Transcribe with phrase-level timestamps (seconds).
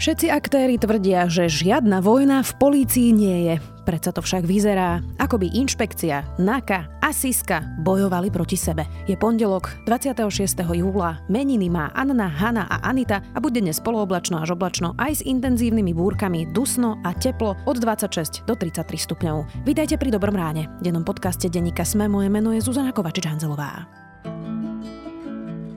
[0.00, 3.54] Všetci aktéry tvrdia, že žiadna vojna v polícii nie je.
[3.84, 8.88] Predsa to však vyzerá, ako by inšpekcia, NAKA a SISKA bojovali proti sebe.
[9.04, 10.24] Je pondelok 26.
[10.72, 15.26] júla, meniny má Anna, Hanna a Anita a bude dnes polooblačno až oblačno aj s
[15.28, 19.68] intenzívnymi búrkami, dusno a teplo od 26 do 33 stupňov.
[19.68, 20.72] Vítajte pri Dobrom ráne.
[20.80, 24.00] V dennom podcaste Denníka Sme moje meno je Zuzana Kovačič-Hanzelová.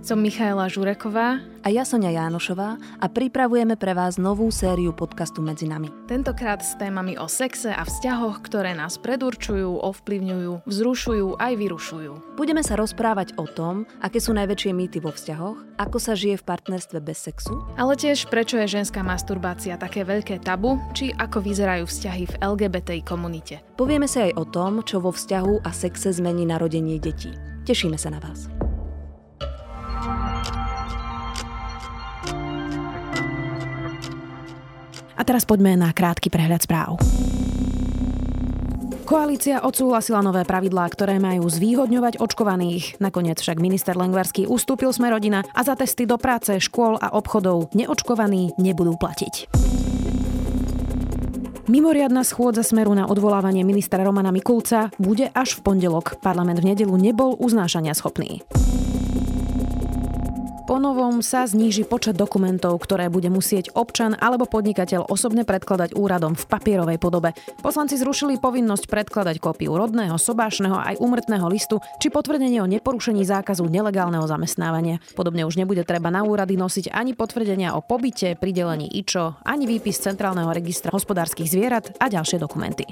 [0.04, 5.64] Som Michaela Žureková a ja Sonia Jánošová a pripravujeme pre vás novú sériu podcastu Medzi
[5.64, 5.88] nami.
[6.12, 12.36] Tentokrát s témami o sexe a vzťahoch, ktoré nás predurčujú, ovplyvňujú, vzrušujú aj vyrušujú.
[12.36, 16.48] Budeme sa rozprávať o tom, aké sú najväčšie mýty vo vzťahoch, ako sa žije v
[16.52, 21.88] partnerstve bez sexu, ale tiež prečo je ženská masturbácia také veľké tabu, či ako vyzerajú
[21.88, 23.64] vzťahy v LGBTI komunite.
[23.80, 27.32] Povieme sa aj o tom, čo vo vzťahu a sexe zmení narodenie detí.
[27.64, 28.52] Tešíme sa na vás.
[35.24, 37.00] A teraz poďme na krátky prehľad správ.
[39.08, 43.00] Koalícia odsúhlasila nové pravidlá, ktoré majú zvýhodňovať očkovaných.
[43.00, 47.72] Nakoniec však minister Lengvarský ustúpil sme rodina a za testy do práce, škôl a obchodov
[47.72, 49.48] neočkovaní nebudú platiť.
[51.72, 56.20] Mimoriadna schôdza smeru na odvolávanie ministra Romana Mikulca bude až v pondelok.
[56.20, 58.44] Parlament v nedelu nebol uznášania schopný.
[60.74, 66.50] Ponovom sa zníži počet dokumentov, ktoré bude musieť občan alebo podnikateľ osobne predkladať úradom v
[66.50, 67.38] papierovej podobe.
[67.62, 73.70] Poslanci zrušili povinnosť predkladať kópiu rodného, sobášneho aj úmrtného listu či potvrdenie o neporušení zákazu
[73.70, 74.98] nelegálneho zamestnávania.
[75.14, 80.02] Podobne už nebude treba na úrady nosiť ani potvrdenia o pobyte, pridelení IČO, ani výpis
[80.02, 82.90] Centrálneho registra hospodárskych zvierat a ďalšie dokumenty.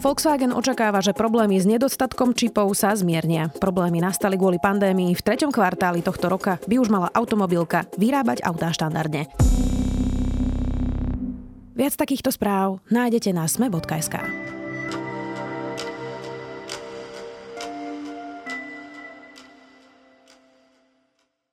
[0.00, 3.52] Volkswagen očakáva, že problémy s nedostatkom čipov sa zmiernia.
[3.60, 5.12] Problémy nastali kvôli pandémii.
[5.12, 9.28] V treťom kvartáli tohto roka by už mala automobilka vyrábať autá štandardne.
[11.76, 14.39] Viac takýchto správ nájdete na sme.sk.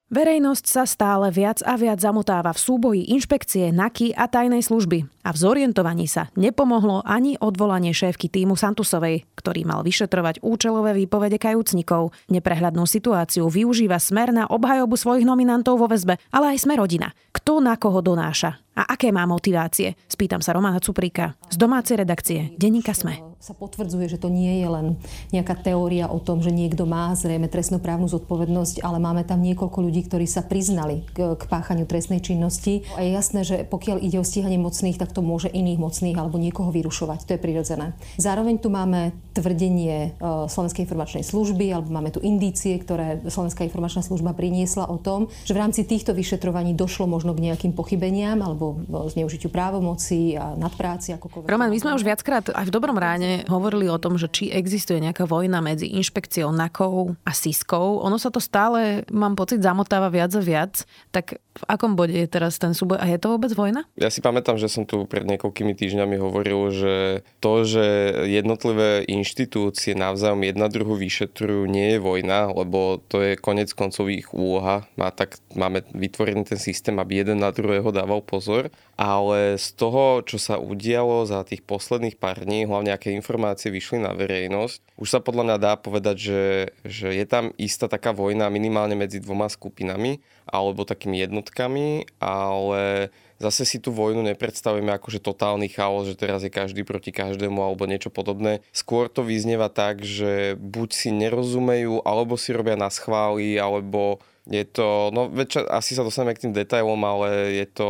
[0.07, 5.35] Verejnosť sa stále viac a viac zamotáva v súboji inšpekcie NAKY a tajnej služby a
[5.35, 12.15] v zorientovaní sa nepomohlo ani odvolanie šéfky týmu Santusovej, ktorý mal vyšetrovať účelové výpovede kajúcnikov.
[12.31, 17.11] Neprehľadnú situáciu využíva smer na obhajobu svojich nominantov vo väzbe, ale aj sme rodina.
[17.35, 18.63] Kto na koho donáša?
[18.77, 19.97] A aké má motivácie?
[20.05, 24.67] Spýtam sa Romana Cupríka z domácej redakcie Denníka Sme sa potvrdzuje, že to nie je
[24.67, 24.87] len
[25.29, 30.09] nejaká teória o tom, že niekto má zrejme trestnoprávnu zodpovednosť, ale máme tam niekoľko ľudí,
[30.09, 32.83] ktorí sa priznali k, k páchaniu trestnej činnosti.
[32.97, 36.41] A je jasné, že pokiaľ ide o stíhanie mocných, tak to môže iných mocných alebo
[36.41, 37.29] niekoho vyrušovať.
[37.29, 37.95] To je prirodzené.
[38.17, 44.01] Zároveň tu máme tvrdenie e, Slovenskej informačnej služby, alebo máme tu indície, ktoré Slovenská informačná
[44.03, 48.66] služba priniesla o tom, že v rámci týchto vyšetrovaní došlo možno k nejakým pochybeniam alebo
[49.13, 51.13] zneužitiu právomoci a nadpráci.
[51.15, 51.47] Akokoľvek.
[51.47, 54.99] Roman, my sme už viackrát aj v dobrom ráne hovorili o tom, že či existuje
[54.99, 58.03] nejaká vojna medzi inšpekciou NAKou a SISkou.
[58.03, 60.73] Ono sa to stále, mám pocit, zamotáva viac a viac.
[61.13, 63.89] Tak v akom bode je teraz ten súboj a je to vôbec vojna?
[63.97, 66.95] Ja si pamätám, že som tu pred niekoľkými týždňami hovoril, že
[67.41, 67.85] to, že
[68.29, 74.29] jednotlivé inštitúcie navzájom jedna druhu vyšetrujú, nie je vojna, lebo to je konec koncov ich
[74.31, 74.85] úloha.
[74.95, 78.69] Má tak, máme vytvorený ten systém, aby jeden na druhého dával pozor.
[78.97, 84.01] Ale z toho, čo sa udialo za tých posledných pár dní, hlavne aké informácie vyšli
[84.01, 86.43] na verejnosť, už sa podľa mňa dá povedať, že,
[86.81, 90.17] že je tam istá taká vojna minimálne medzi dvoma skupinami
[90.49, 96.41] alebo takými jednotkami, ale zase si tú vojnu nepredstavujeme ako že totálny chaos, že teraz
[96.41, 98.65] je každý proti každému alebo niečo podobné.
[98.73, 104.63] Skôr to vyznieva tak, že buď si nerozumejú, alebo si robia na schvály, alebo je
[104.63, 107.89] to, no väčšia, asi sa dostaneme k tým detailom, ale je to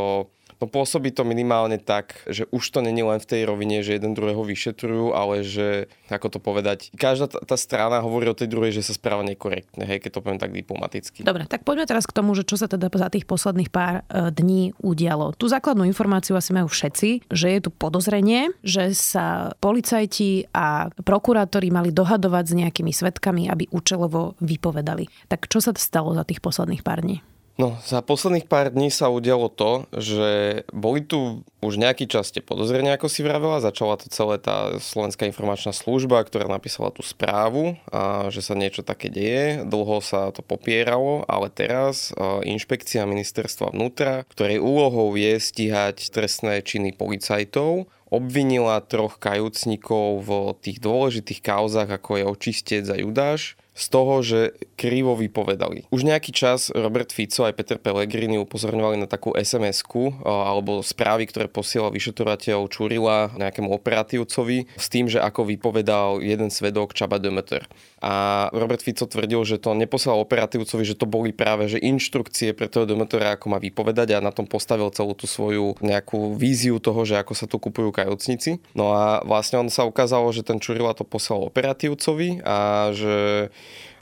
[0.58, 4.18] No pôsobí to minimálne tak, že už to není len v tej rovine, že jeden
[4.18, 8.74] druhého vyšetrujú, ale že, ako to povedať, každá tá, tá strana hovorí o tej druhej,
[8.74, 11.22] že sa správa nekorektne, hej, keď to poviem tak diplomaticky.
[11.22, 14.34] Dobre, tak poďme teraz k tomu, že čo sa teda za tých posledných pár e,
[14.34, 15.38] dní udialo.
[15.38, 21.70] Tu základnú informáciu asi majú všetci, že je tu podozrenie, že sa policajti a prokurátori
[21.70, 25.06] mali dohadovať s nejakými svetkami, aby účelovo vypovedali.
[25.30, 27.22] Tak čo sa stalo za tých posledných pár dní?
[27.58, 32.46] No, za posledných pár dní sa udialo to, že boli tu už nejaký čas tie
[32.46, 33.58] podozrenia, ako si vravela.
[33.58, 38.86] Začala to celé tá Slovenská informačná služba, ktorá napísala tú správu, a že sa niečo
[38.86, 39.66] také deje.
[39.66, 42.14] Dlho sa to popieralo, ale teraz
[42.46, 50.30] inšpekcia ministerstva vnútra, ktorej úlohou je stíhať trestné činy policajtov, obvinila troch kajúcnikov v
[50.62, 55.86] tých dôležitých kauzach, ako je očistec a Judáš, z toho, že krivo vypovedali.
[55.94, 61.46] Už nejaký čas Robert Fico aj Peter Pellegrini upozorňovali na takú SMS-ku alebo správy, ktoré
[61.46, 67.70] posielal vyšetrovateľ Čurila nejakému operatívcovi s tým, že ako vypovedal jeden svedok Čaba Demeter.
[68.02, 72.66] A Robert Fico tvrdil, že to neposlal operatívcovi, že to boli práve že inštrukcie pre
[72.66, 77.06] toho Demetera, ako má vypovedať a na tom postavil celú tú svoju nejakú víziu toho,
[77.06, 78.58] že ako sa tu kupujú kajúcnici.
[78.74, 83.50] No a vlastne on sa ukázalo, že ten Čurila to poslal operatívcovi a že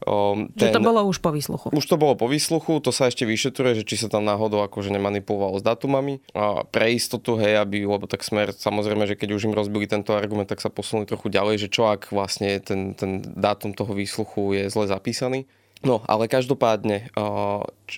[0.06, 1.74] Um, ten, že to bolo už po výsluchu.
[1.74, 4.94] Už to bolo po výsluchu, to sa ešte vyšetruje, že či sa tam náhodou akože
[4.94, 6.22] nemanipulovalo s datumami.
[6.38, 10.14] A pre istotu, hej, aby, lebo tak smer, samozrejme, že keď už im rozbili tento
[10.14, 14.54] argument, tak sa posunuli trochu ďalej, že čo ak vlastne ten, ten dátum toho výsluchu
[14.54, 15.50] je zle zapísaný.
[15.86, 17.14] No, ale každopádne,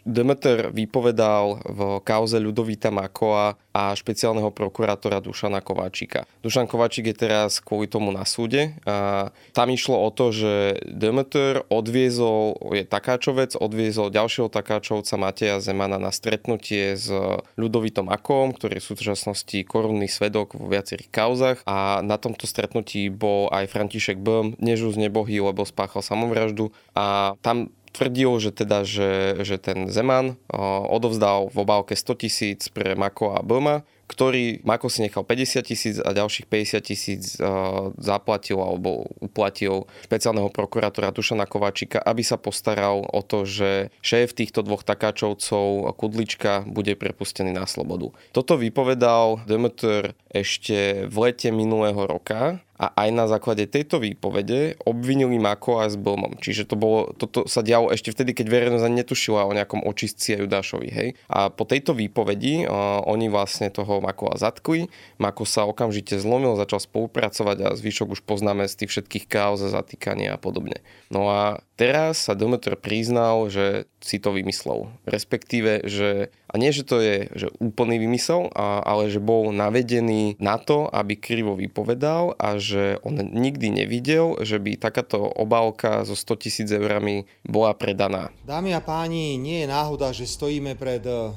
[0.03, 6.25] Demeter vypovedal v kauze Ľudovita Makoa a špeciálneho prokurátora Dušana Kováčika.
[6.41, 8.73] Dušan Kováčik je teraz kvôli tomu na súde.
[8.89, 16.01] A tam išlo o to, že Demeter odviezol, je takáčovec, odviezol ďalšieho takáčovca Mateja Zemana
[16.01, 17.07] na stretnutie s
[17.55, 21.59] Ľudovitom Makom, ktorý je v súčasnosti korunný svedok vo viacerých kauzach.
[21.69, 26.73] A na tomto stretnutí bol aj František Böhm, nežus nebohý, lebo spáchal samovraždu.
[26.97, 30.38] A tam tvrdil, že teda, že, že ten Zeman
[30.94, 35.95] odovzdal v obálke 100 tisíc pre Mako a Blma, ktorý Mako si nechal 50 tisíc
[35.99, 37.35] a ďalších 50 tisíc
[37.99, 44.63] zaplatil alebo uplatil špeciálneho prokurátora Dušana Kováčika, aby sa postaral o to, že šéf týchto
[44.63, 48.15] dvoch takáčovcov Kudlička bude prepustený na slobodu.
[48.31, 55.41] Toto vypovedal Demeter ešte v lete minulého roka a aj na základe tejto výpovede obvinili
[55.41, 56.38] Mako a s Blmom.
[56.38, 60.38] Čiže to bolo, toto sa dialo ešte vtedy, keď verejnosť ani netušila o nejakom očistci
[60.38, 60.89] a Judášovi.
[60.94, 61.09] Hej?
[61.25, 64.94] A po tejto výpovedi uh, oni vlastne toho Makova zatkli.
[65.18, 69.73] Mako sa okamžite zlomil, začal spolupracovať a zvyšok už poznáme z tých všetkých káuz a
[69.73, 70.85] zatýkania a podobne.
[71.09, 74.89] No a Teraz sa Demeter priznal, že si to vymyslel.
[75.06, 80.41] Respektíve, že, a nie, že to je že úplný vymysel, a, ale že bol navedený
[80.41, 86.18] na to, aby krivo vypovedal a že on nikdy nevidel, že by takáto obálka so
[86.18, 88.33] 100 tisíc eurami bola predaná.
[88.41, 91.30] Dámy a páni, nie je náhoda, že stojíme pred e,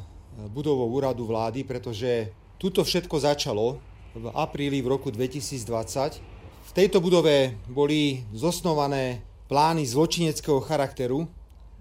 [0.48, 3.76] budovou úradu vlády, pretože tuto všetko začalo
[4.16, 6.16] v apríli v roku 2020.
[6.64, 11.26] V tejto budove boli zosnované plány zločineckého charakteru.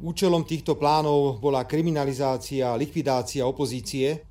[0.01, 4.25] Účelom týchto plánov bola kriminalizácia, likvidácia opozície,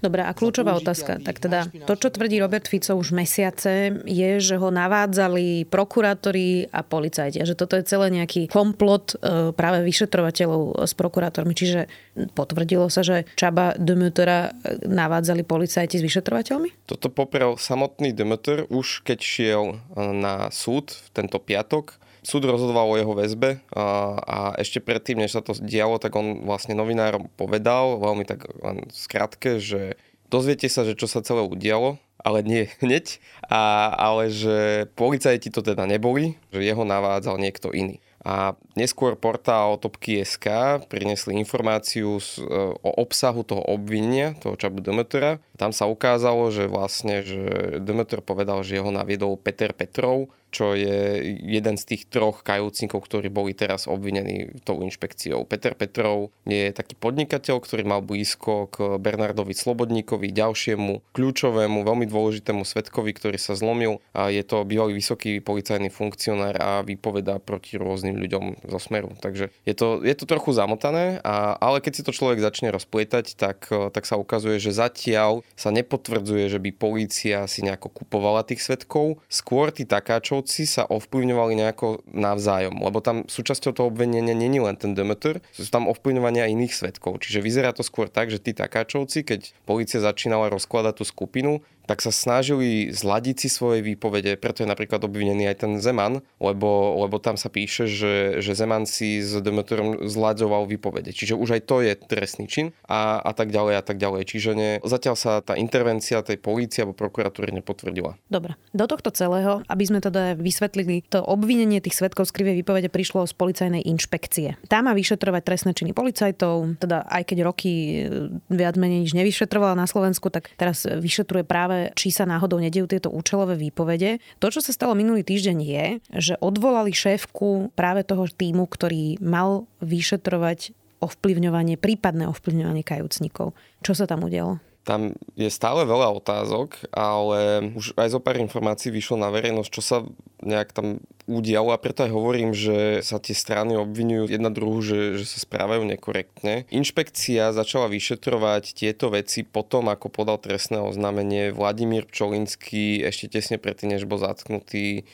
[0.00, 1.20] Dobre, a kľúčová otázka.
[1.22, 6.80] Tak teda to, čo tvrdí Robert Fico už mesiace, je, že ho navádzali prokurátori a
[6.82, 7.38] policajti.
[7.40, 11.52] A že toto je celé nejaký komplot e, práve vyšetrovateľov s prokurátormi.
[11.54, 11.86] Čiže
[12.34, 14.50] potvrdilo sa, že Čaba Demetera
[14.82, 16.88] navádzali policajti s vyšetrovateľmi?
[16.88, 19.64] Toto poprel samotný Demeter už keď šiel
[19.94, 23.84] na súd v tento piatok súd rozhodoval o jeho väzbe a,
[24.18, 28.88] a ešte predtým, než sa to dialo, tak on vlastne novinárom povedal, veľmi tak len
[28.90, 30.00] skratke, že
[30.32, 35.60] dozviete sa, že čo sa celé udialo, ale nie hneď, a, ale že policajti to
[35.60, 38.00] teda neboli, že jeho navádzal niekto iný.
[38.24, 42.48] A neskôr portál Topky.sk prinesli informáciu z, e,
[42.80, 45.44] o obsahu toho obvinenia, toho Čabu Demetera.
[45.54, 51.34] Tam sa ukázalo, že vlastne, že Demeter povedal, že jeho naviedol Peter Petrov, čo je
[51.42, 55.42] jeden z tých troch kajúcnikov, ktorí boli teraz obvinení tou inšpekciou.
[55.50, 62.62] Peter Petrov je taký podnikateľ, ktorý mal blízko k Bernardovi Slobodníkovi, ďalšiemu kľúčovému, veľmi dôležitému
[62.62, 63.98] svetkovi, ktorý sa zlomil.
[64.14, 69.10] A je to bývalý vysoký policajný funkcionár a vypovedá proti rôznym ľuďom zo Smeru.
[69.18, 73.34] Takže je to, je to trochu zamotané, a, ale keď si to človek začne rozplietať,
[73.34, 78.62] tak, tak sa ukazuje, že zatiaľ sa nepotvrdzuje, že by polícia si nejako kupovala tých
[78.62, 79.22] svetkov.
[79.30, 84.76] Skôr tí takáčov sudcovci sa ovplyvňovali nejako navzájom, lebo tam súčasťou toho obvinenia není len
[84.76, 87.24] ten Demeter, sú tam ovplyvňovania iných svetkov.
[87.24, 92.00] Čiže vyzerá to skôr tak, že tí takáčovci, keď policia začínala rozkladať tú skupinu, tak
[92.00, 97.20] sa snažili zladiť si svoje výpovede, preto je napríklad obvinený aj ten Zeman, lebo, lebo
[97.20, 101.12] tam sa píše, že, že Zeman si s Demeterom zladzoval výpovede.
[101.12, 104.22] Čiže už aj to je trestný čin a, a tak ďalej a tak ďalej.
[104.24, 108.14] Čiže ne, zatiaľ sa tá intervencia tej polície alebo prokuratúry nepotvrdila.
[108.28, 108.54] Dobre.
[108.70, 113.24] Do tohto celého, aby sme teda vysvetlili, to obvinenie tých svetkov z krivej výpovede prišlo
[113.24, 114.60] z policajnej inšpekcie.
[114.68, 118.04] Tá má vyšetrovať trestné činy policajtov, teda aj keď roky
[118.52, 123.08] viac menej nič nevyšetrovala na Slovensku, tak teraz vyšetruje práve či sa náhodou nedejú tieto
[123.08, 124.20] účelové výpovede.
[124.42, 129.70] To, čo sa stalo minulý týždeň je, že odvolali šéfku práve toho týmu, ktorý mal
[129.80, 130.74] vyšetrovať
[131.04, 133.52] ovplyvňovanie, prípadné ovplyvňovanie kajúcnikov.
[133.84, 134.58] Čo sa tam udialo?
[134.84, 139.82] Tam je stále veľa otázok, ale už aj zo pár informácií vyšlo na verejnosť, čo
[139.82, 139.98] sa
[140.44, 145.16] nejak tam udialo a preto aj hovorím, že sa tie strany obvinujú jedna druhu, že,
[145.16, 146.68] že sa správajú nekorektne.
[146.68, 153.96] Inšpekcia začala vyšetrovať tieto veci potom, ako podal trestné oznámenie Vladimír Pčolinský ešte tesne predtým,
[153.96, 155.08] než bol zatknutý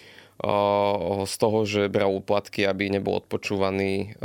[1.27, 4.17] z toho, že bral úplatky, aby nebol odpočúvaný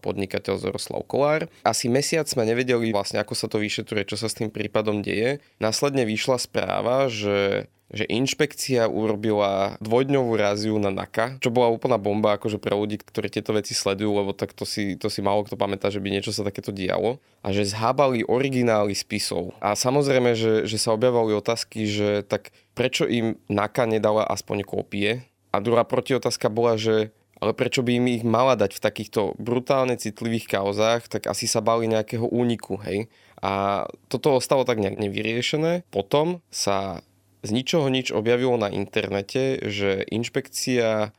[0.00, 1.50] podnikateľ Zoroslav Kolár.
[1.66, 5.42] Asi mesiac sme nevedeli vlastne, ako sa to vyšetruje, čo sa s tým prípadom deje.
[5.58, 12.34] Následne vyšla správa, že že inšpekcia urobila dvojdňovú ráziu na NAKA, čo bola úplná bomba
[12.34, 15.54] akože pre ľudí, ktorí tieto veci sledujú, lebo tak to si, to si málo kto
[15.54, 17.22] pamätá, že by niečo sa takéto dialo.
[17.46, 19.54] A že zhábali originály spisov.
[19.62, 25.22] A samozrejme, že, že sa objavovali otázky, že tak prečo im NAKA nedala aspoň kópie
[25.54, 30.00] a druhá protiotázka bola, že ale prečo by im ich mala dať v takýchto brutálne
[30.00, 33.12] citlivých kauzách, tak asi sa bali nejakého úniku, hej.
[33.44, 35.84] A toto ostalo tak nejak nevyriešené.
[35.92, 37.04] Potom sa
[37.44, 41.12] z ničoho nič objavilo na internete, že inšpekcia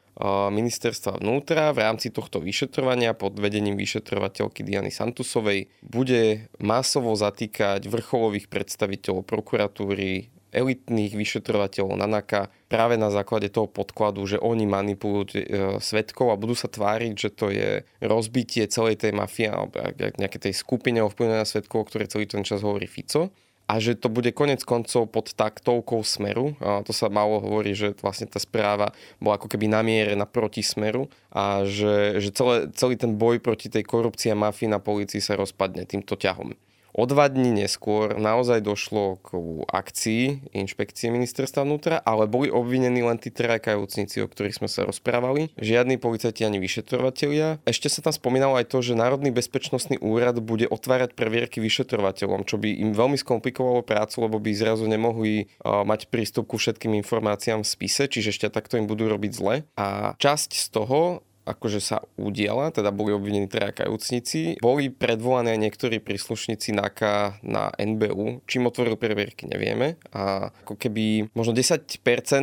[0.50, 8.48] ministerstva vnútra v rámci tohto vyšetrovania pod vedením vyšetrovateľky Diany Santusovej bude masovo zatýkať vrcholových
[8.48, 15.44] predstaviteľov prokuratúry, elitných vyšetrovateľov NANAKA práve na základe toho podkladu, že oni manipulujú e,
[15.84, 20.54] svetkov a budú sa tváriť, že to je rozbitie celej tej mafie alebo nejakej tej
[20.56, 23.36] skupine ovplyvnená svetkov, o ktorej celý ten čas hovorí Fico
[23.66, 26.54] a že to bude konec koncov pod taktovkou smeru.
[26.62, 31.10] A to sa malo hovorí, že vlastne tá správa bola ako keby namierená proti smeru
[31.34, 35.34] a že, že celé, celý ten boj proti tej korupcii a mafii na policii sa
[35.34, 36.54] rozpadne týmto ťahom.
[36.96, 39.36] O dva dní neskôr naozaj došlo k
[39.68, 45.52] akcii inšpekcie ministerstva vnútra, ale boli obvinení len tí trajkajúcnici, o ktorých sme sa rozprávali.
[45.60, 47.60] Žiadni policajti ani vyšetrovatelia.
[47.68, 52.56] Ešte sa tam spomínalo aj to, že Národný bezpečnostný úrad bude otvárať previerky vyšetrovateľom, čo
[52.56, 57.72] by im veľmi skomplikovalo prácu, lebo by zrazu nemohli mať prístup ku všetkým informáciám v
[57.76, 59.68] spise, čiže ešte takto im budú robiť zle.
[59.76, 64.58] A časť z toho akože sa udiala, teda boli obvinení traja kajúcnici.
[64.60, 68.42] Boli predvolané aj niektorí príslušníci NAKA na NBU.
[68.50, 70.02] Čím otvoril previerky, nevieme.
[70.10, 71.86] A ako keby možno 10%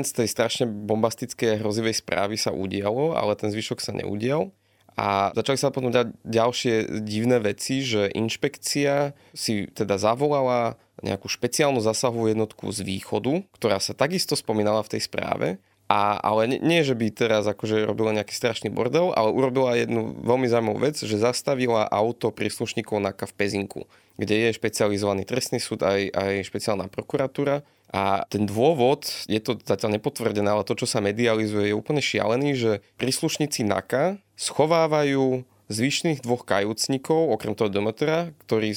[0.07, 4.55] z tej strašne bombastickej a hrozivej správy sa udialo, ale ten zvyšok sa neudial.
[4.93, 11.81] A začali sa potom dať ďalšie divné veci, že inšpekcia si teda zavolala nejakú špeciálnu
[11.81, 15.57] zasahovú jednotku z východu, ktorá sa takisto spomínala v tej správe
[15.91, 20.17] a, ale nie, nie, že by teraz akože robila nejaký strašný bordel, ale urobila jednu
[20.25, 23.85] veľmi zaujímavú vec, že zastavila auto príslušníkov na v Pezinku,
[24.17, 27.61] kde je špecializovaný trestný súd aj, aj špeciálna prokuratúra.
[27.93, 32.57] A ten dôvod, je to zatiaľ nepotvrdené, ale to, čo sa medializuje, je úplne šialený,
[32.57, 38.77] že príslušníci NAKA schovávajú zvyšných dvoch kajúcnikov, okrem toho Demetera, ktorí,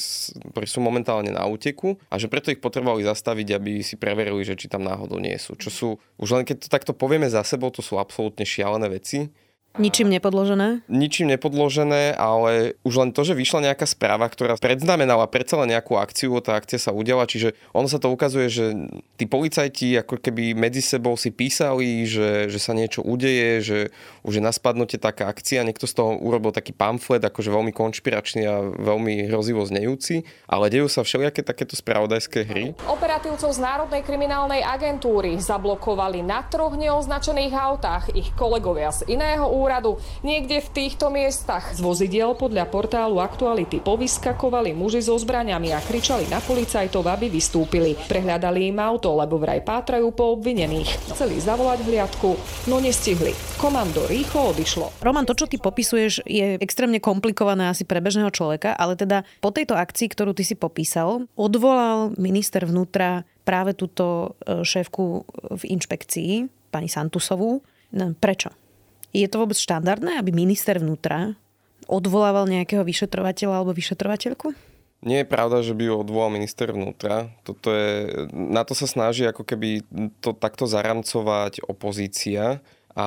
[0.55, 4.55] ktorí sú momentálne na úteku a že preto ich potrebovali zastaviť, aby si preverili, že
[4.55, 5.59] či tam náhodou nie sú.
[5.59, 9.29] Čo sú, už len keď to takto povieme za sebou, to sú absolútne šialené veci
[9.75, 10.87] Ničím nepodložené?
[10.87, 15.99] Ničím nepodložené, ale už len to, že vyšla nejaká správa, ktorá predznamenala predsa len nejakú
[15.99, 18.65] akciu, tá akcia sa udiala, čiže ono sa to ukazuje, že
[19.19, 23.77] tí policajti ako keby medzi sebou si písali, že, že sa niečo udeje, že
[24.23, 28.47] už je na spadnutie taká akcia, niekto z toho urobil taký pamflet, akože veľmi konšpiračný
[28.47, 32.71] a veľmi hrozivo znejúci, ale dejú sa všelijaké takéto spravodajské hry.
[32.87, 39.64] Operatívcov z Národnej kriminálnej agentúry zablokovali na troch neoznačených autách ich kolegovia z iného úradu.
[40.21, 46.29] Niekde v týchto miestach z vozidiel podľa portálu Aktuality povyskakovali muži so zbraniami a kričali
[46.29, 47.97] na policajtov, aby vystúpili.
[47.97, 51.09] Prehľadali im auto, lebo vraj pátrajú po obvinených.
[51.17, 52.37] Chceli zavolať hliadku,
[52.69, 53.33] no nestihli.
[53.57, 55.01] Komando rýchlo odišlo.
[55.01, 59.49] Roman, to, čo ty popisuješ, je extrémne komplikované asi pre bežného človeka, ale teda po
[59.49, 65.25] tejto akcii, ktorú ty si popísal, odvolal minister vnútra práve túto e, šéfku
[65.57, 66.31] v inšpekcii,
[66.69, 67.65] pani Santusovú.
[68.21, 68.64] Prečo?
[69.15, 71.39] Je to vôbec štandardné, aby minister vnútra
[71.87, 74.51] odvolával nejakého vyšetrovateľa alebo vyšetrovateľku?
[75.05, 77.31] Nie je pravda, že by ju odvolal minister vnútra.
[77.47, 79.85] Toto je, na to sa snaží ako keby
[80.19, 82.59] to takto zaramcovať opozícia.
[82.97, 83.05] A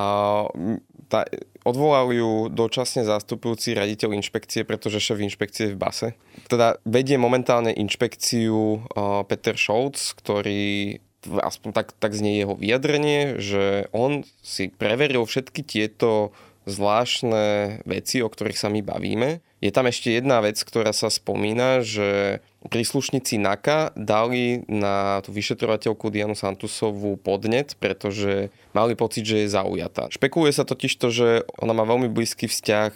[1.10, 1.24] tá,
[1.66, 6.08] odvolal ju dočasne zastupujúci raditeľ inšpekcie, pretože šéf inšpekcie je v base.
[6.46, 8.84] Teda vedie momentálne inšpekciu
[9.26, 16.30] Peter Scholz, ktorý aspoň tak, tak znie jeho vyjadrenie, že on si preveril všetky tieto
[16.68, 21.82] zvláštne veci, o ktorých sa my bavíme Je tam ešte jedna vec, ktorá sa spomína,
[21.82, 29.54] že príslušníci NAKA dali na tú vyšetrovateľku Dianu Santusovú podnet, pretože mali pocit, že je
[29.54, 30.10] zaujatá.
[30.14, 32.92] Špekuluje sa totiž to, že ona má veľmi blízky vzťah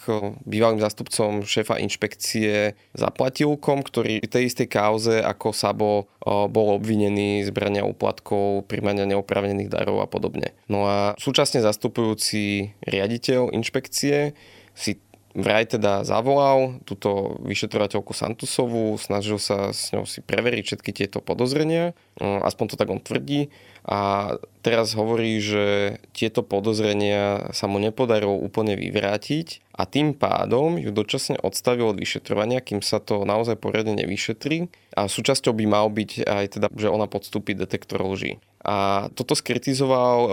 [0.46, 7.50] bývalým zástupcom šéfa inšpekcie zaplatilkom, ktorý v tej istej kauze ako Sabo bol obvinený z
[7.50, 10.54] brania úplatkov, primania neoprávnených darov a podobne.
[10.70, 14.34] No a súčasne zastupujúci riaditeľ inšpekcie
[14.74, 15.02] si
[15.32, 21.96] vraj teda zavolal túto vyšetrovateľku Santusovú, snažil sa s ňou si preveriť všetky tieto podozrenia,
[22.20, 23.48] mm, aspoň to tak on tvrdí.
[23.82, 24.30] A
[24.62, 31.34] teraz hovorí, že tieto podozrenia sa mu nepodarilo úplne vyvrátiť a tým pádom ju dočasne
[31.42, 34.70] odstavil od vyšetrovania, kým sa to naozaj poriadne nevyšetrí.
[34.94, 38.38] A súčasťou by mal byť aj teda, že ona podstúpi detektor lží.
[38.62, 40.28] A toto skritizoval e,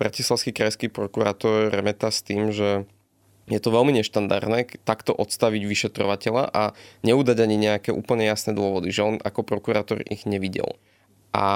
[0.00, 2.88] bratislavský krajský prokurátor Remeta s tým, že
[3.44, 6.62] je to veľmi neštandardné takto odstaviť vyšetrovateľa a
[7.04, 10.80] neudať ani nejaké úplne jasné dôvody, že on ako prokurátor ich nevidel.
[11.36, 11.46] A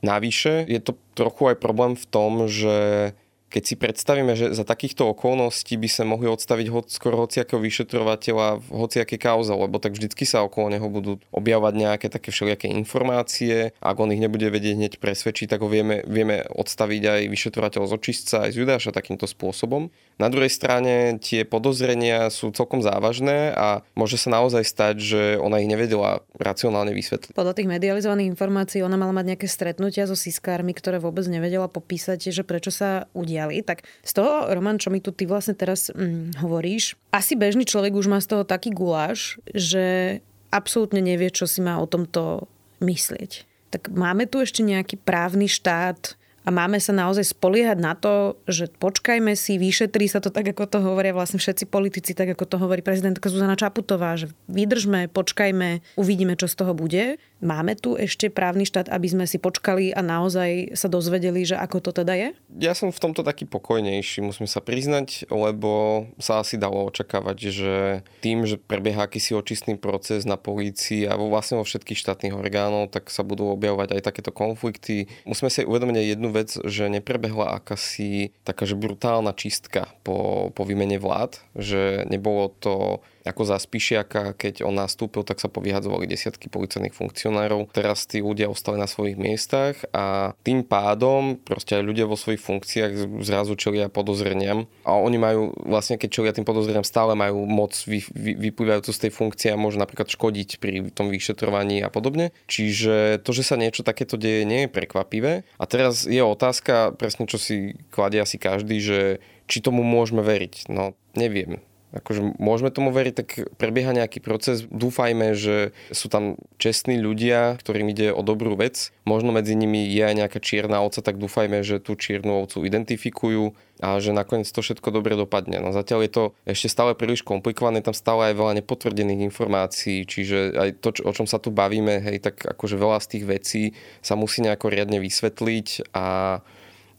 [0.00, 3.12] navyše je to trochu aj problém v tom, že
[3.52, 8.64] keď si predstavíme, že za takýchto okolností by sa mohli odstaviť ho, skoro hociakého vyšetrovateľa
[8.64, 13.76] v hociaké kauze, lebo tak vždycky sa okolo neho budú objavovať nejaké také všelijaké informácie.
[13.84, 17.92] Ak on ich nebude vedieť hneď presvedčiť, tak ho vieme, vieme odstaviť aj vyšetrovateľ z
[17.92, 19.92] očistca, aj z Judáša takýmto spôsobom.
[20.16, 25.60] Na druhej strane tie podozrenia sú celkom závažné a môže sa naozaj stať, že ona
[25.60, 27.36] ich nevedela racionálne vysvetliť.
[27.36, 32.32] Podľa tých medializovaných informácií ona mala mať nejaké stretnutia so siskármi, ktoré vôbec nevedela popísať,
[32.32, 33.10] že prečo sa
[33.48, 33.66] udiali.
[33.66, 37.94] Tak z toho, Roman, čo mi tu ty vlastne teraz hm, hovoríš, asi bežný človek
[37.94, 40.18] už má z toho taký guláš, že
[40.52, 42.46] absolútne nevie, čo si má o tomto
[42.84, 43.48] myslieť.
[43.72, 48.66] Tak máme tu ešte nejaký právny štát, a máme sa naozaj spoliehať na to, že
[48.82, 52.56] počkajme si, vyšetrí sa to tak, ako to hovoria vlastne všetci politici, tak ako to
[52.58, 57.22] hovorí prezidentka Zuzana Čaputová, že vydržme, počkajme, uvidíme, čo z toho bude.
[57.42, 61.82] Máme tu ešte právny štát, aby sme si počkali a naozaj sa dozvedeli, že ako
[61.82, 62.28] to teda je?
[62.62, 67.74] Ja som v tomto taký pokojnejší, musím sa priznať, lebo sa asi dalo očakávať, že
[68.22, 73.10] tým, že prebieha akýsi očistný proces na polícii a vlastne vo všetkých štátnych orgánov, tak
[73.10, 75.10] sa budú objavovať aj takéto konflikty.
[75.26, 81.02] Musíme si uvedomiť jednu vec, že neprebehla akási taká, že brutálna čistka po, po výmene
[81.02, 86.94] vlád, že nebolo to ako za Spišiaka, keď on nastúpil, tak sa povyhadzovali desiatky policajných
[86.94, 87.70] funkcionárov.
[87.70, 92.42] Teraz tí ľudia ostali na svojich miestach a tým pádom proste aj ľudia vo svojich
[92.42, 97.74] funkciách zrazu čelia podozreniam a oni majú vlastne, keď čelia tým podozreniam, stále majú moc
[97.86, 102.34] vy, vy, vyplývajúcu z tej funkcie a môžu napríklad škodiť pri tom vyšetrovaní a podobne.
[102.50, 105.46] Čiže to, že sa niečo takéto deje, nie je prekvapivé.
[105.56, 109.00] A teraz je otázka, presne čo si kladie asi každý, že
[109.46, 110.70] či tomu môžeme veriť.
[110.72, 113.28] No, neviem akože môžeme tomu veriť, tak
[113.60, 114.64] prebieha nejaký proces.
[114.64, 118.90] Dúfajme, že sú tam čestní ľudia, ktorým ide o dobrú vec.
[119.04, 123.52] Možno medzi nimi je aj nejaká čierna ovca, tak dúfajme, že tú čiernu ovcu identifikujú
[123.84, 125.60] a že nakoniec to všetko dobre dopadne.
[125.60, 130.54] No zatiaľ je to ešte stále príliš komplikované, tam stále aj veľa nepotvrdených informácií, čiže
[130.54, 133.62] aj to, o čom sa tu bavíme, hej, tak akože veľa z tých vecí
[134.00, 136.40] sa musí nejako riadne vysvetliť a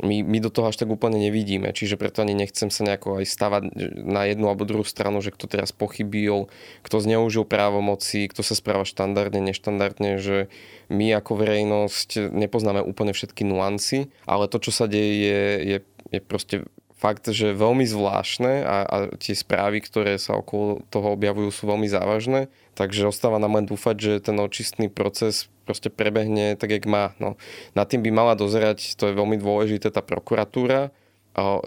[0.01, 3.25] my, my do toho až tak úplne nevidíme, čiže preto ani nechcem sa nejako aj
[3.29, 6.49] stavať na jednu alebo druhú stranu, že kto teraz pochybil,
[6.81, 10.49] kto zneužil právomoci, kto sa správa štandardne, neštandardne, že
[10.89, 15.77] my ako verejnosť nepoznáme úplne všetky nuancy, ale to, čo sa deje, je, je,
[16.09, 16.55] je proste
[17.03, 21.91] fakt, že veľmi zvláštne a, a tie správy, ktoré sa okolo toho objavujú, sú veľmi
[21.91, 22.47] závažné.
[22.79, 27.15] Takže ostáva nám len dúfať, že ten očistný proces proste prebehne tak, jak má.
[27.17, 27.39] No,
[27.73, 30.91] nad tým by mala dozerať, to je veľmi dôležité, tá prokuratúra.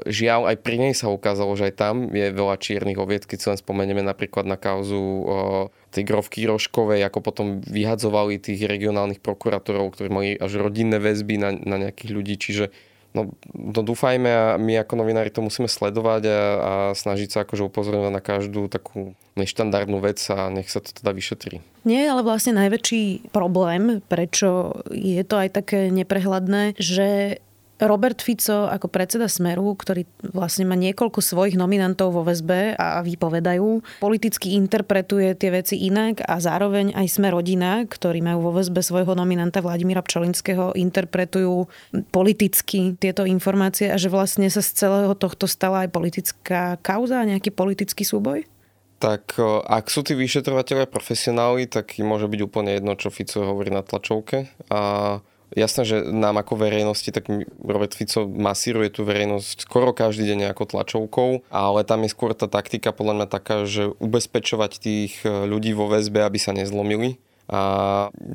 [0.07, 3.47] Žiaľ, aj pri nej sa ukázalo, že aj tam je veľa čiernych oviec, keď si
[3.51, 5.27] len spomenieme napríklad na kauzu
[5.91, 11.51] tej grovky Roškovej, ako potom vyhadzovali tých regionálnych prokurátorov, ktorí mali až rodinné väzby na,
[11.51, 12.39] na nejakých ľudí.
[12.39, 12.71] Čiže
[13.17, 17.65] No, no dúfajme a my ako novinári to musíme sledovať a, a snažiť sa akože
[17.73, 21.65] upozorňovať na každú takú neštandardnú vec a nech sa to teda vyšetrí.
[21.89, 27.41] Nie, ale vlastne najväčší problém, prečo je to aj také neprehľadné, že
[27.77, 34.01] Robert Fico ako predseda Smeru, ktorý vlastne má niekoľko svojich nominantov vo väzbe a vypovedajú,
[34.01, 39.13] politicky interpretuje tie veci inak a zároveň aj Smer rodina, ktorí majú vo väzbe svojho
[39.13, 41.69] nominanta Vladimíra Pčolinského, interpretujú
[42.09, 47.53] politicky tieto informácie a že vlastne sa z celého tohto stala aj politická kauza, nejaký
[47.53, 48.49] politický súboj?
[48.97, 49.37] Tak
[49.69, 53.85] ak sú tí vyšetrovateľe profesionáli, tak im môže byť úplne jedno, čo Fico hovorí na
[53.85, 54.49] tlačovke.
[54.73, 55.21] A
[55.55, 57.31] Jasné, že nám ako verejnosti, tak
[57.63, 62.51] Robert Fico masíruje tú verejnosť skoro každý deň ako tlačovkou, ale tam je skôr tá
[62.51, 67.61] taktika podľa mňa taká, že ubezpečovať tých ľudí vo väzbe, aby sa nezlomili a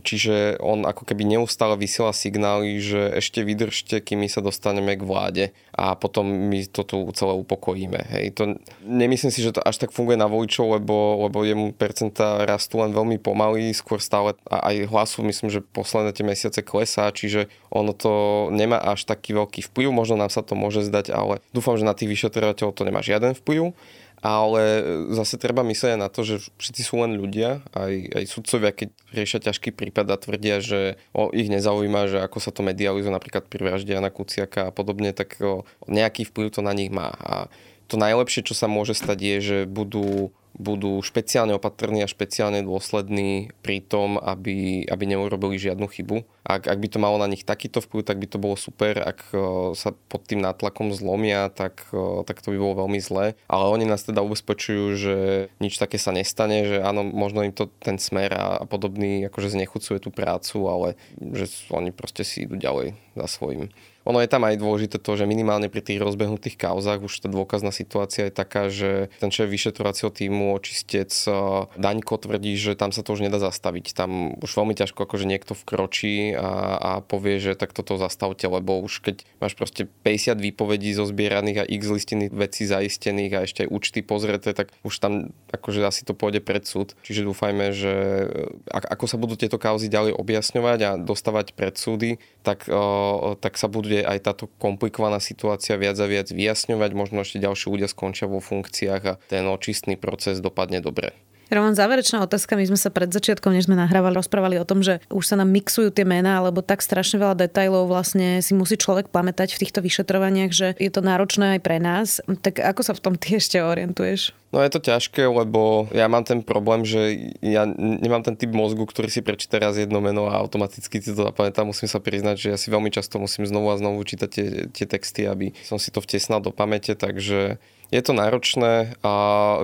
[0.07, 5.03] čiže on ako keby neustále vysiela signály, že ešte vydržte, kým my sa dostaneme k
[5.03, 5.45] vláde
[5.75, 7.99] a potom my to tu celé upokojíme.
[8.07, 8.39] Hej.
[8.39, 8.55] To,
[8.87, 12.95] nemyslím si, že to až tak funguje na voličov, lebo, lebo jemu percenta rastú len
[12.95, 17.91] veľmi pomaly, skôr stále a aj hlasu myslím, že posledné tie mesiace klesá, čiže ono
[17.91, 21.83] to nemá až taký veľký vplyv, možno nám sa to môže zdať, ale dúfam, že
[21.83, 23.75] na tých vyšetrovateľov to nemá žiaden vplyv
[24.21, 24.85] ale
[25.17, 29.41] zase treba myslieť na to, že všetci sú len ľudia, aj, aj sudcovia, keď riešia
[29.41, 33.65] ťažký prípad a tvrdia, že o, ich nezaujíma, že ako sa to medializuje napríklad pri
[33.65, 37.09] vražde Jana Kuciaka a podobne, tak o, nejaký vplyv to na nich má.
[37.17, 37.49] A
[37.89, 43.55] to najlepšie, čo sa môže stať, je, že budú budú špeciálne opatrní a špeciálne dôslední
[43.63, 46.27] pri tom, aby, aby neurobili žiadnu chybu.
[46.43, 48.99] Ak, ak by to malo na nich takýto vplyv, tak by to bolo super.
[48.99, 49.31] Ak
[49.77, 51.87] sa pod tým nátlakom zlomia, tak,
[52.27, 53.39] tak to by bolo veľmi zlé.
[53.47, 55.15] Ale oni nás teda ubezpečujú, že
[55.63, 59.53] nič také sa nestane, že áno, možno im to ten smer a, a podobný akože
[59.55, 60.87] znechucuje tú prácu, ale
[61.19, 63.71] že oni proste si idú ďalej za svojím.
[64.09, 67.69] Ono je tam aj dôležité to, že minimálne pri tých rozbehnutých kauzách už tá dôkazná
[67.69, 71.33] situácia je taká, že ten šéf vyšetrovacieho týmu, očistec eh,
[71.77, 73.93] Daňko tvrdí, že tam sa to už nedá zastaviť.
[73.93, 78.81] Tam už veľmi ťažko akože niekto vkročí a, a povie, že tak toto zastavte, lebo
[78.81, 83.69] už keď máš proste 50 výpovedí zozbieraných a x listinných vecí zaistených a ešte aj
[83.69, 86.97] účty pozreté, tak už tam akože asi to pôjde pred súd.
[87.05, 87.93] Čiže dúfajme, že
[88.25, 93.61] eh, ako sa budú tieto kauzy ďalej objasňovať a dostávať pred súdy, tak, eh, tak
[93.61, 97.91] sa budú bude aj táto komplikovaná situácia viac a viac vyjasňovať, možno ešte ďalší ľudia
[97.91, 101.11] skončia vo funkciách a ten očistný proces dopadne dobre.
[101.51, 102.55] Roman, záverečná otázka.
[102.55, 105.51] My sme sa pred začiatkom, než sme nahrávali, rozprávali o tom, že už sa nám
[105.51, 109.83] mixujú tie mená, alebo tak strašne veľa detajlov vlastne si musí človek pamätať v týchto
[109.83, 112.23] vyšetrovaniach, že je to náročné aj pre nás.
[112.23, 114.31] Tak ako sa v tom ty ešte orientuješ?
[114.51, 118.83] No je to ťažké, lebo ja mám ten problém, že ja nemám ten typ mozgu,
[118.83, 121.63] ktorý si prečíta raz jedno meno a automaticky si to zapamätá.
[121.63, 124.85] Musím sa priznať, že ja si veľmi často musím znovu a znovu čítať tie, tie
[124.85, 129.13] texty, aby som si to vtesnal do pamäte, takže je to náročné a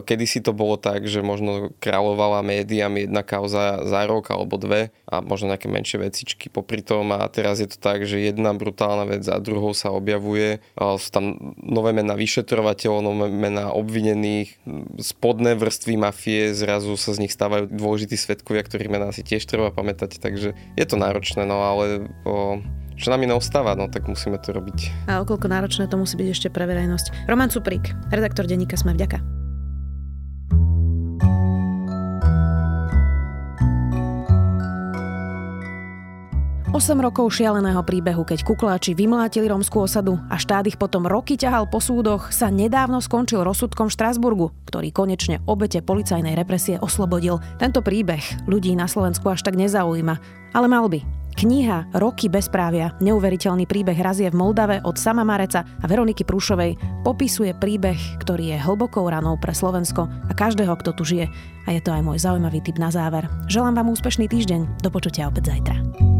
[0.04, 5.23] kedysi to bolo tak, že možno kráľovala médiám jedna kauza za rok alebo dve a
[5.23, 9.23] možno nejaké menšie vecičky popri tom a teraz je to tak, že jedna brutálna vec
[9.23, 10.60] za druhou sa objavuje.
[10.76, 14.60] Sú tam nové mená vyšetrovateľov, nové mená obvinených,
[15.00, 19.72] spodné vrstvy mafie, zrazu sa z nich stávajú dôležití svetkovia, ktorých mená si tiež treba
[19.72, 22.60] pamätať, takže je to náročné, no ale o,
[22.98, 25.08] čo nám iné ostáva, no tak musíme to robiť.
[25.08, 27.30] A okolko náročné to musí byť ešte pre verejnosť.
[27.30, 29.47] Roman Cuprík, redaktor denníka Sme vďaka.
[36.78, 41.66] Osem rokov šialeného príbehu, keď kukláči vymlátili rómskú osadu a štát ich potom roky ťahal
[41.66, 47.42] po súdoch, sa nedávno skončil rozsudkom v Štrasburgu, ktorý konečne obete policajnej represie oslobodil.
[47.58, 50.22] Tento príbeh ľudí na Slovensku až tak nezaujíma,
[50.54, 51.02] ale mal by.
[51.34, 57.58] Kniha Roky bezprávia, neuveriteľný príbeh razie v Moldave od Sama Mareca a Veroniky Prúšovej popisuje
[57.58, 61.26] príbeh, ktorý je hlbokou ranou pre Slovensko a každého, kto tu žije.
[61.66, 63.26] A je to aj môj zaujímavý tip na záver.
[63.50, 64.86] Želám vám úspešný týždeň.
[64.86, 66.16] Do počutia opäť zajtra.